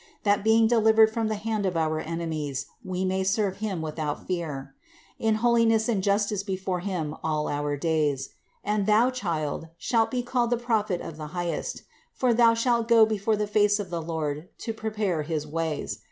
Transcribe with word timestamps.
That 0.23 0.43
being 0.43 0.65
delivered 0.65 1.11
from 1.13 1.27
the 1.27 1.35
hand 1.35 1.63
of 1.67 1.77
our 1.77 1.99
enemies, 1.99 2.65
we 2.83 3.05
may 3.05 3.23
serve 3.23 3.57
him 3.57 3.83
without 3.83 4.25
fear, 4.25 4.73
75. 5.19 5.27
In 5.29 5.35
holiness 5.35 5.87
and 5.87 6.01
justice 6.01 6.41
before 6.41 6.79
him, 6.79 7.15
all 7.23 7.47
our 7.47 7.77
days. 7.77 8.29
76. 8.63 8.63
And 8.63 8.85
thou, 8.87 9.11
child, 9.11 9.67
shalt 9.77 10.09
be 10.09 10.23
called 10.23 10.49
the 10.49 10.57
prophet 10.57 11.01
of 11.01 11.17
the 11.17 11.27
Highest: 11.37 11.83
for 12.15 12.33
thou 12.33 12.55
shalt 12.55 12.87
go 12.87 13.05
before 13.05 13.35
the 13.35 13.45
face 13.45 13.79
of 13.79 13.91
the 13.91 14.01
Lord 14.01 14.49
to 14.57 14.73
prepare 14.73 15.21
his 15.21 15.45
ways: 15.45 15.91
77. 15.91 15.99